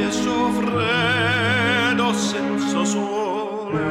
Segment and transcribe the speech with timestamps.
[0.00, 0.10] rabbie
[2.14, 3.82] senza sole.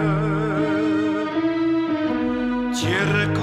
[2.73, 3.42] Cerco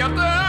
[0.00, 0.39] a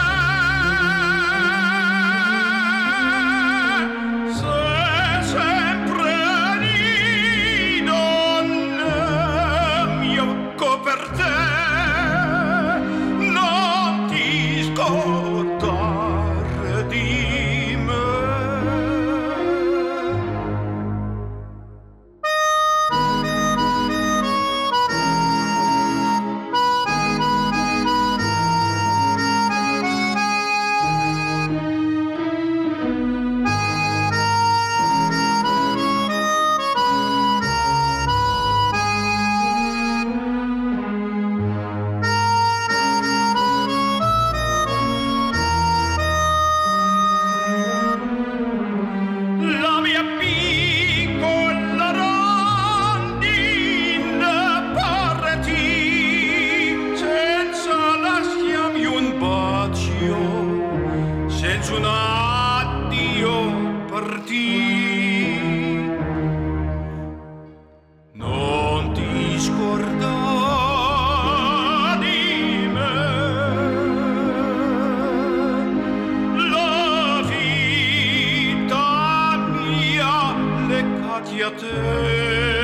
[80.83, 82.60] mia leccati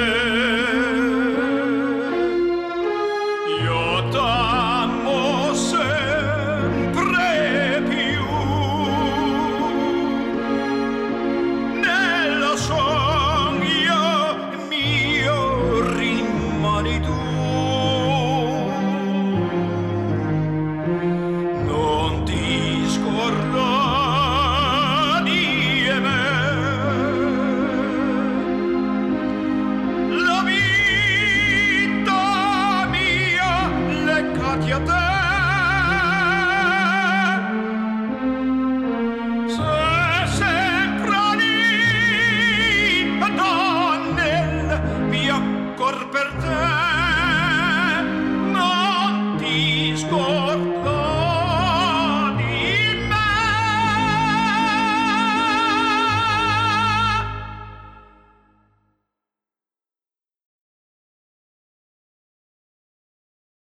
[34.67, 35.06] пакета